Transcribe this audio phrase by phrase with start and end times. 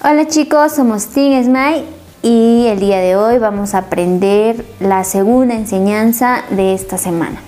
[0.00, 1.84] Hola chicos, somos Team Smile
[2.22, 7.40] y el día de hoy vamos a aprender la segunda enseñanza de esta semana.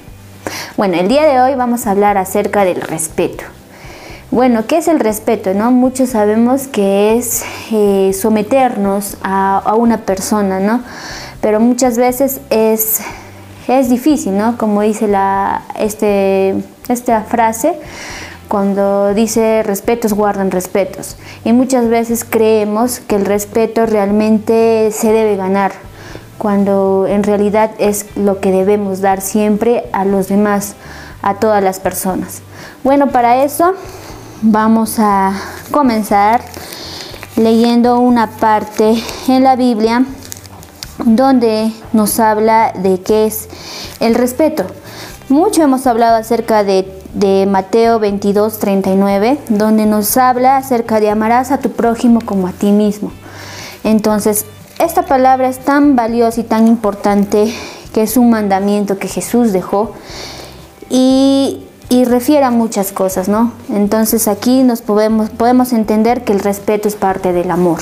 [0.76, 3.44] Bueno, el día de hoy vamos a hablar acerca del respeto.
[4.32, 5.54] Bueno, ¿qué es el respeto?
[5.54, 5.70] No?
[5.70, 10.82] Muchos sabemos que es eh, someternos a, a una persona, ¿no?
[11.40, 13.00] Pero muchas veces es,
[13.68, 14.58] es difícil, ¿no?
[14.58, 16.56] Como dice la, este,
[16.88, 17.74] esta frase,
[18.50, 21.14] cuando dice respetos guardan respetos.
[21.44, 25.70] Y muchas veces creemos que el respeto realmente se debe ganar,
[26.36, 30.74] cuando en realidad es lo que debemos dar siempre a los demás,
[31.22, 32.42] a todas las personas.
[32.82, 33.74] Bueno, para eso
[34.42, 35.32] vamos a
[35.70, 36.40] comenzar
[37.36, 40.04] leyendo una parte en la Biblia
[41.04, 43.48] donde nos habla de qué es
[44.00, 44.66] el respeto.
[45.28, 51.50] Mucho hemos hablado acerca de, de, Mateo 22, 39, donde nos habla acerca de amarás
[51.50, 53.12] a tu prójimo como a ti mismo.
[53.84, 54.44] Entonces,
[54.78, 57.54] esta palabra es tan valiosa y tan importante
[57.92, 59.92] que es un mandamiento que Jesús dejó
[60.88, 63.52] y, y refiere a muchas cosas, ¿no?
[63.68, 67.80] Entonces aquí nos podemos, podemos entender que el respeto es parte del amor.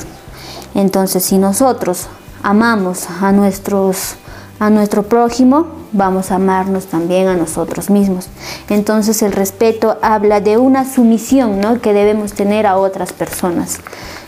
[0.75, 2.07] Entonces, si nosotros
[2.43, 4.15] amamos a nuestros
[4.59, 8.27] a nuestro prójimo, vamos a amarnos también a nosotros mismos.
[8.69, 11.81] Entonces el respeto habla de una sumisión ¿no?
[11.81, 13.79] que debemos tener a otras personas.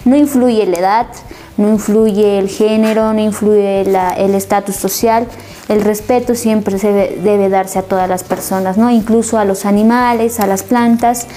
[0.05, 1.07] No influye la edad,
[1.57, 5.27] no influye el género, no influye la, el estatus social.
[5.67, 8.89] El respeto siempre se debe, debe darse a todas las personas, ¿no?
[8.89, 11.27] incluso a los animales, a las plantas.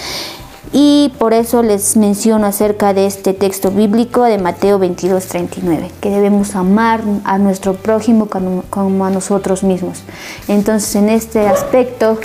[0.72, 6.10] Y por eso les menciono acerca de este texto bíblico de Mateo 22, 39, que
[6.10, 10.02] debemos amar a nuestro prójimo como, como a nosotros mismos.
[10.48, 12.18] Entonces, en este aspecto,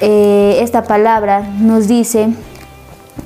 [0.00, 2.30] eh, esta palabra nos dice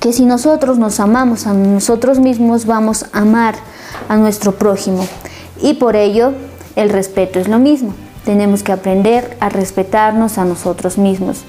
[0.01, 3.55] que si nosotros nos amamos a nosotros mismos, vamos a amar
[4.09, 5.07] a nuestro prójimo.
[5.63, 6.33] Y por ello,
[6.75, 7.95] el respeto es lo mismo.
[8.25, 11.45] Tenemos que aprender a respetarnos a nosotros mismos.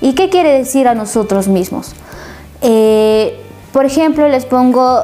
[0.00, 1.94] ¿Y qué quiere decir a nosotros mismos?
[2.64, 3.40] Eh,
[3.72, 5.02] por ejemplo, les pongo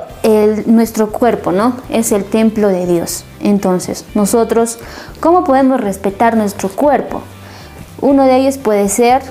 [0.67, 1.77] nuestro cuerpo, ¿no?
[1.91, 3.25] Es el templo de Dios.
[3.41, 4.79] Entonces, nosotros,
[5.21, 7.23] ¿cómo podemos respetar nuestro cuerpo?
[8.01, 9.23] Uno de ellos puede ser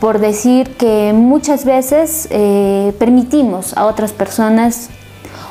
[0.00, 4.88] por decir que muchas veces eh, permitimos a otras personas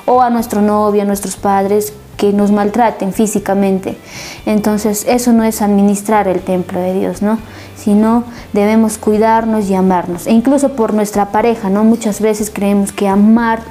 [0.06, 3.98] o a nuestro novio, a nuestros padres, que nos maltraten físicamente.
[4.46, 7.40] Entonces, eso no es administrar el templo de Dios, ¿no?
[7.80, 8.24] Sino
[8.54, 10.28] debemos cuidarnos y amarnos.
[10.28, 11.84] E incluso por nuestra pareja, ¿no?
[11.84, 13.62] Muchas veces creemos que amar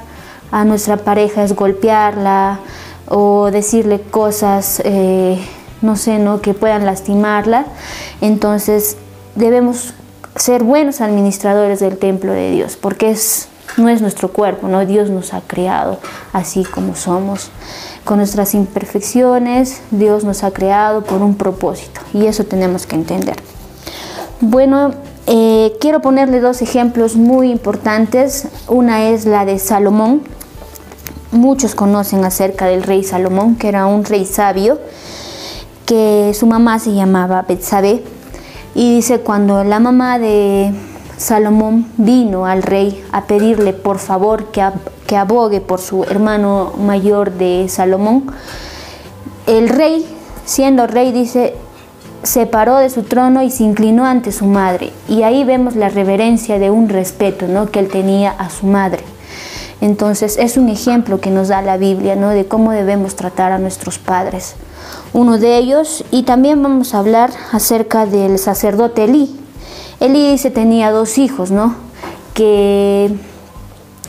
[0.51, 2.59] a nuestra pareja es golpearla
[3.07, 5.39] o decirle cosas, eh,
[5.81, 6.41] no sé, ¿no?
[6.41, 7.65] Que puedan lastimarla.
[8.21, 8.97] Entonces,
[9.35, 9.93] debemos
[10.35, 14.85] ser buenos administradores del templo de Dios, porque es, no es nuestro cuerpo, ¿no?
[14.85, 15.99] Dios nos ha creado
[16.33, 17.51] así como somos.
[18.05, 23.35] Con nuestras imperfecciones, Dios nos ha creado por un propósito y eso tenemos que entender.
[24.41, 24.93] Bueno,
[25.27, 28.47] eh, quiero ponerle dos ejemplos muy importantes.
[28.69, 30.21] Una es la de Salomón.
[31.33, 34.79] Muchos conocen acerca del rey Salomón, que era un rey sabio,
[35.85, 38.01] que su mamá se llamaba Betsabé.
[38.75, 40.73] Y dice, cuando la mamá de
[41.17, 44.65] Salomón vino al rey a pedirle por favor que,
[45.05, 48.31] que abogue por su hermano mayor de Salomón,
[49.47, 50.05] el rey,
[50.45, 51.55] siendo rey, dice,
[52.29, 54.93] se paró de su trono y se inclinó ante su madre.
[55.07, 57.71] Y ahí vemos la reverencia de un respeto ¿no?
[57.71, 59.03] que él tenía a su madre.
[59.81, 62.29] Entonces es un ejemplo que nos da la Biblia, ¿no?
[62.29, 64.53] De cómo debemos tratar a nuestros padres.
[65.11, 69.35] Uno de ellos, y también vamos a hablar acerca del sacerdote Elí.
[69.99, 71.75] Elí se tenía dos hijos, ¿no?
[72.35, 73.09] Que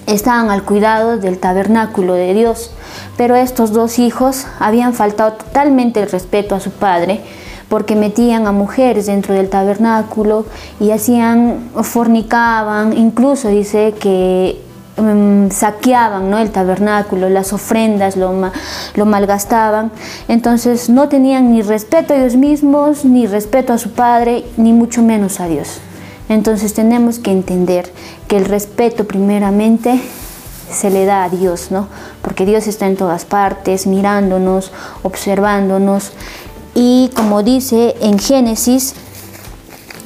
[0.06, 2.72] estaban al cuidado del tabernáculo de Dios,
[3.16, 7.22] pero estos dos hijos habían faltado totalmente el respeto a su padre
[7.70, 10.44] porque metían a mujeres dentro del tabernáculo
[10.80, 14.60] y hacían, fornicaban, incluso dice que
[14.96, 16.38] mm, saqueaban ¿no?
[16.38, 18.32] el tabernáculo, las ofrendas lo,
[18.96, 19.92] lo malgastaban,
[20.26, 25.00] entonces no tenían ni respeto a ellos mismos, ni respeto a su padre, ni mucho
[25.02, 25.78] menos a Dios.
[26.28, 27.92] Entonces tenemos que entender
[28.26, 30.00] que el respeto primeramente
[30.72, 31.88] se le da a Dios, ¿no?
[32.22, 36.12] Porque Dios está en todas partes, mirándonos, observándonos.
[36.74, 38.94] Y como dice en Génesis,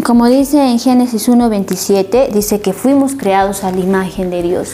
[0.05, 4.71] como dice en Génesis 1.27, dice que fuimos creados a la imagen de Dios.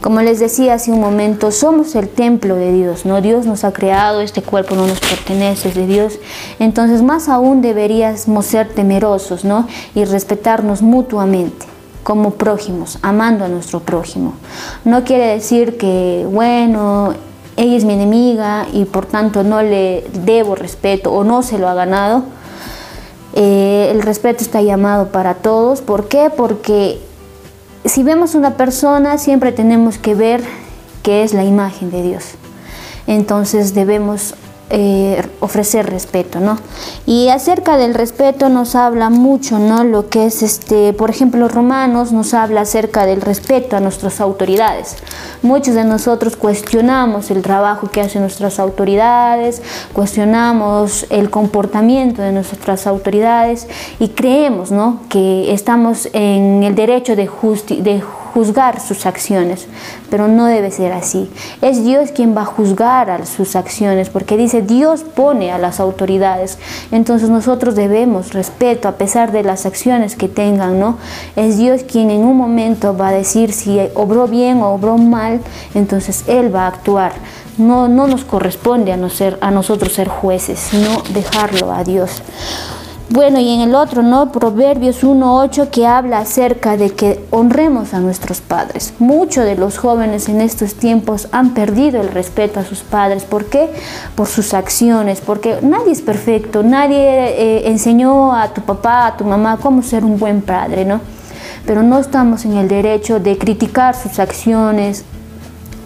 [0.00, 3.20] Como les decía hace un momento, somos el templo de Dios, ¿no?
[3.20, 6.18] Dios nos ha creado, este cuerpo no nos pertenece, es de Dios.
[6.58, 9.66] Entonces, más aún deberíamos ser temerosos, ¿no?
[9.94, 11.66] Y respetarnos mutuamente
[12.04, 14.34] como prójimos, amando a nuestro prójimo.
[14.84, 17.14] No quiere decir que, bueno,
[17.58, 21.68] ella es mi enemiga y por tanto no le debo respeto o no se lo
[21.68, 22.22] ha ganado.
[23.34, 25.80] Eh, el respeto está llamado para todos.
[25.80, 26.30] ¿Por qué?
[26.30, 27.00] Porque
[27.84, 30.44] si vemos una persona, siempre tenemos que ver
[31.02, 32.24] que es la imagen de Dios.
[33.08, 34.34] Entonces debemos
[34.70, 36.58] eh, ofrecer respeto, ¿no?
[37.06, 39.84] Y acerca del respeto nos habla mucho, ¿no?
[39.84, 44.96] Lo que es, este, por ejemplo, Romanos nos habla acerca del respeto a nuestras autoridades.
[45.42, 49.62] Muchos de nosotros cuestionamos el trabajo que hacen nuestras autoridades,
[49.92, 53.68] cuestionamos el comportamiento de nuestras autoridades
[53.98, 55.00] y creemos, ¿no?
[55.08, 57.30] Que estamos en el derecho de,
[57.80, 58.02] de
[58.38, 59.66] juzgar sus acciones,
[60.10, 61.28] pero no debe ser así.
[61.60, 65.80] Es Dios quien va a juzgar a sus acciones, porque dice Dios pone a las
[65.80, 66.56] autoridades.
[66.92, 70.98] Entonces nosotros debemos respeto a pesar de las acciones que tengan, ¿no?
[71.34, 75.40] Es Dios quien en un momento va a decir si obró bien o obró mal,
[75.74, 77.14] entonces Él va a actuar.
[77.56, 82.22] No, no nos corresponde a, no ser, a nosotros ser jueces, sino dejarlo a Dios.
[83.10, 84.32] Bueno, y en el otro, ¿no?
[84.32, 88.92] Proverbios 1.8 que habla acerca de que honremos a nuestros padres.
[88.98, 93.24] Muchos de los jóvenes en estos tiempos han perdido el respeto a sus padres.
[93.24, 93.70] ¿Por qué?
[94.14, 99.24] Por sus acciones, porque nadie es perfecto, nadie eh, enseñó a tu papá, a tu
[99.24, 101.00] mamá cómo ser un buen padre, ¿no?
[101.64, 105.06] Pero no estamos en el derecho de criticar sus acciones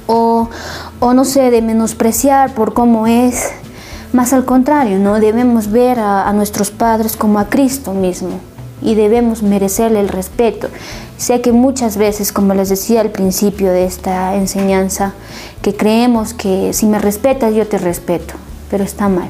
[0.09, 0.49] o,
[0.99, 3.53] o no sé, de menospreciar por cómo es
[4.15, 5.21] más al contrario, ¿no?
[5.21, 8.41] debemos ver a, nuestros padres como a Cristo mismo
[8.81, 10.69] y debemos merecerle el respeto.
[11.17, 15.13] Sé que muchas veces, como les decía al principio de esta enseñanza,
[15.63, 18.35] que creemos que si me respetas yo te respeto,
[18.71, 19.29] pero está mal.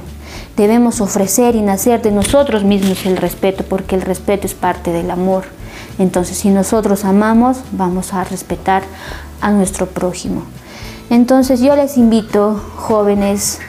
[0.56, 5.10] Debemos ofrecer y nacer de nosotros mismos el respeto, porque el respeto es parte del
[5.10, 5.44] amor.
[5.98, 8.82] Entonces, si nosotros amamos, vamos a respetar
[9.40, 10.44] a nuestro prójimo.
[11.10, 13.60] Entonces, yo les invito, jóvenes,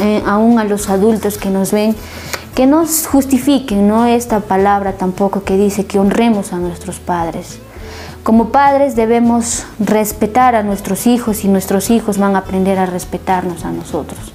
[0.00, 1.94] eh, aún a los adultos que nos ven,
[2.54, 4.06] que nos justifiquen ¿no?
[4.06, 7.58] esta palabra tampoco que dice que honremos a nuestros padres.
[8.22, 13.64] Como padres debemos respetar a nuestros hijos y nuestros hijos van a aprender a respetarnos
[13.64, 14.32] a nosotros.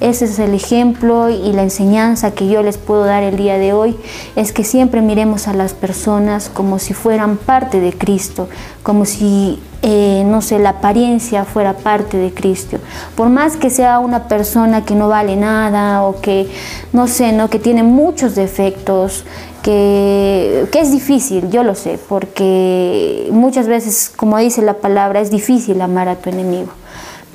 [0.00, 3.72] Ese es el ejemplo y la enseñanza que yo les puedo dar el día de
[3.72, 3.96] hoy,
[4.36, 8.46] es que siempre miremos a las personas como si fueran parte de Cristo,
[8.82, 12.76] como si, eh, no sé, la apariencia fuera parte de Cristo.
[13.14, 16.46] Por más que sea una persona que no vale nada o que,
[16.92, 17.48] no sé, ¿no?
[17.48, 19.24] que tiene muchos defectos,
[19.62, 25.30] que, que, es difícil, yo lo sé, porque muchas veces, como dice la palabra, es
[25.30, 26.70] difícil amar a tu enemigo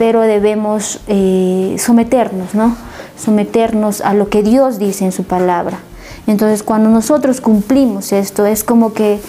[0.01, 2.75] pero debemos eh, someternos, ¿no?
[3.23, 5.77] Someternos a lo que Dios dice en su palabra.
[6.25, 9.19] Entonces, cuando nosotros cumplimos esto, es como que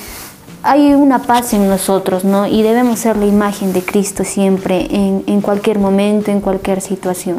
[0.62, 2.46] hay una paz en nosotros, ¿no?
[2.46, 7.36] Y debemos ser la imagen de Cristo siempre, en, en cualquier momento, en cualquier situación.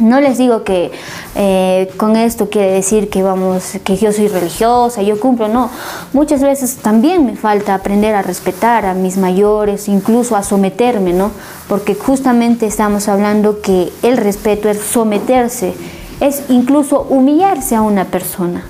[0.00, 0.90] No les digo que
[1.34, 5.70] eh, con esto quiere decir que vamos, que yo soy religiosa, yo cumplo, no.
[6.12, 11.30] Muchas veces también me falta aprender a respetar a mis mayores, incluso a someterme, ¿no?
[11.68, 15.74] Porque justamente estamos hablando que el respeto es someterse,
[16.20, 18.64] es incluso humillarse a una persona.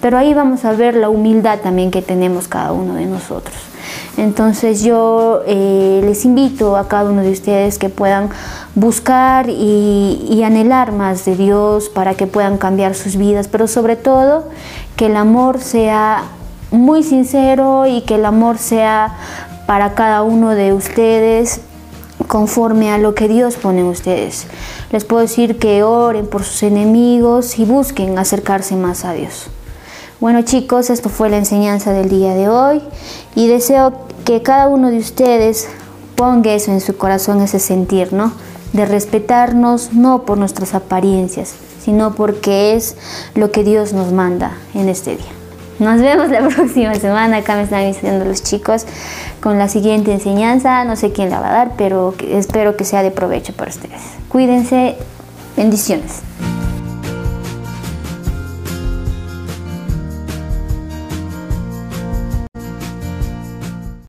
[0.00, 3.56] Pero ahí vamos a ver la humildad también que tenemos cada uno de nosotros.
[4.16, 8.30] Entonces yo eh, les invito a cada uno de ustedes que puedan
[8.78, 14.48] buscar y, anhelar más de Dios para que puedan cambiar sus vidas, pero sobre todo
[14.96, 16.24] que el amor sea
[16.70, 19.16] muy sincero y que el amor sea
[19.66, 21.60] para cada uno de ustedes
[22.28, 24.46] conforme a lo que Dios pone en ustedes.
[24.92, 29.48] Les puedo decir que oren por sus enemigos y busquen acercarse más a Dios.
[30.20, 32.82] Bueno chicos, esto fue la enseñanza del día de hoy
[33.34, 33.92] y deseo
[34.24, 35.68] que cada uno de ustedes
[36.16, 38.32] ponga eso en su corazón, ese sentir, ¿no?
[38.72, 42.96] De respetarnos no por nuestras apariencias, sino porque es
[43.34, 45.32] lo que Dios nos manda en este día.
[45.78, 48.84] Nos vemos la próxima semana, acá me están diciendo los chicos,
[49.40, 53.02] con la siguiente enseñanza, no sé quién la va a dar, pero espero que sea
[53.02, 54.02] de provecho para ustedes.
[54.28, 54.96] Cuídense,
[55.56, 56.22] bendiciones.